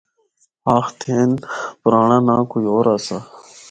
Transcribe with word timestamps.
آخدے 0.77 1.07
ہن 1.17 1.31
پرانڑا 1.81 2.17
ناں 2.25 2.41
کوئی 2.51 2.65
ہور 2.71 2.85
آسا۔ 2.93 3.17